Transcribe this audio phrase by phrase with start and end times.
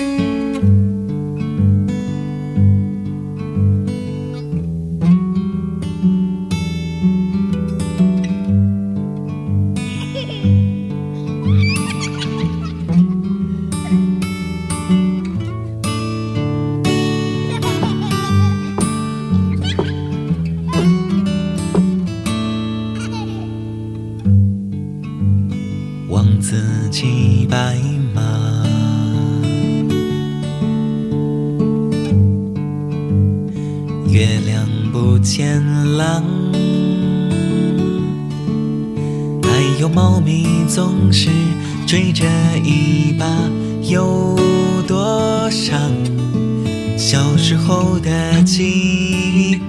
[26.08, 27.89] 望自己白
[35.22, 35.62] 前
[35.96, 36.24] 浪，
[39.42, 41.28] 还有猫咪总是
[41.86, 42.24] 追着
[42.64, 43.26] 尾巴
[43.82, 44.38] 有
[44.88, 45.78] 多伤。
[46.96, 49.60] 小时候的记忆，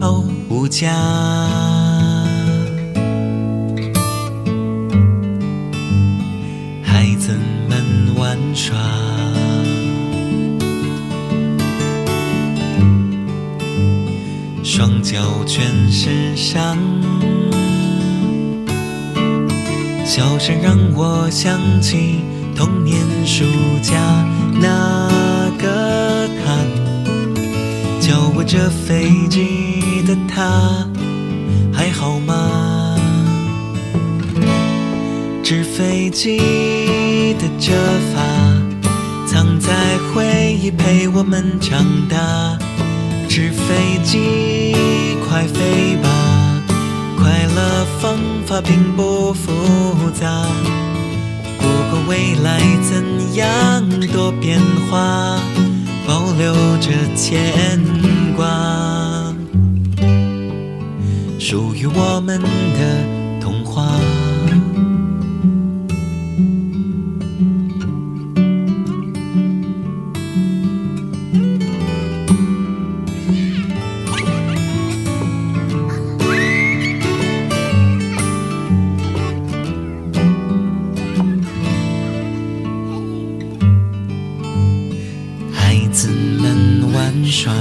[0.00, 1.71] 哦，无价。
[14.82, 15.16] 双脚
[15.46, 16.76] 全是伤。
[20.04, 22.24] 笑声让我想起
[22.56, 23.44] 童年暑
[23.80, 23.94] 假
[24.60, 25.08] 那
[25.56, 26.56] 个他，
[28.00, 30.84] 教我这飞机的他，
[31.72, 32.98] 还好吗？
[35.44, 36.38] 纸飞机
[37.34, 37.72] 的折
[38.12, 38.20] 法，
[39.28, 39.70] 藏在
[40.12, 42.58] 回忆陪我们长大。
[43.34, 44.76] 纸飞机，
[45.26, 46.62] 快飞吧！
[47.18, 49.50] 快乐方法并不复
[50.10, 50.44] 杂，
[51.58, 54.60] 不管未来怎样多变
[54.90, 55.40] 化，
[56.06, 57.80] 保留着牵
[58.36, 59.34] 挂，
[61.38, 63.98] 属于我们的童话。
[87.24, 87.52] 耍，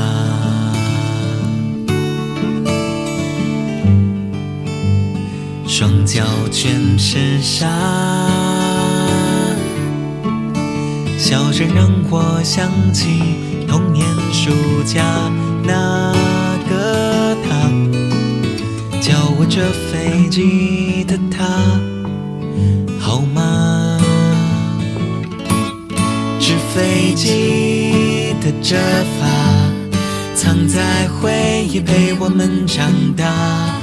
[5.68, 7.68] 双脚全是沙。
[11.18, 13.22] 笑声让我想起
[13.68, 14.52] 童年暑
[14.86, 15.02] 假
[15.64, 16.12] 那
[16.70, 17.70] 个他，
[19.00, 21.46] 教我这飞机的他，
[23.00, 23.98] 好吗？
[26.40, 28.76] 纸飞机的折
[29.20, 29.28] 法，
[30.42, 33.80] 藏在回忆陪我们长大。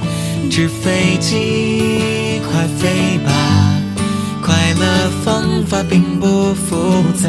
[0.51, 3.81] 纸飞机，快飞吧！
[4.43, 7.29] 快乐方法并不复杂。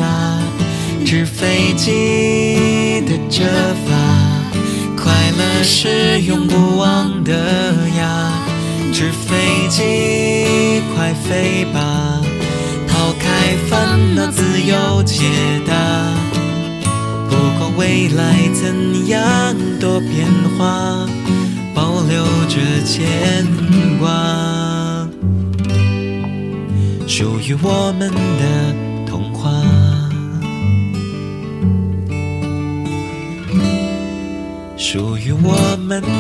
[1.06, 3.44] 纸飞机的折
[3.86, 3.94] 法，
[4.98, 7.32] 快乐是永不忘的
[8.00, 8.34] 呀。
[8.92, 12.20] 纸飞机，快飞吧！
[12.88, 15.24] 抛开烦恼，自由解
[15.68, 16.29] 答。
[17.80, 21.08] 未来怎样多变化，
[21.74, 23.48] 保留着牵
[23.98, 25.08] 挂，
[27.08, 28.76] 属于我们的
[29.10, 29.50] 童话，
[34.76, 36.19] 属于我们。